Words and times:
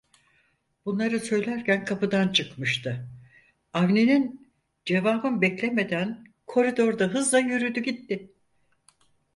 Bunları 0.85 1.19
söylerken 1.19 1.85
kapıdan 1.85 2.29
çıkmıştı, 2.31 3.09
Avni'nin 3.73 4.51
cevabım 4.85 5.41
beklemeden 5.41 6.23
koridorda 6.47 7.05
hızla 7.05 7.39
yürüdü 7.39 7.79
gitti. 7.79 8.31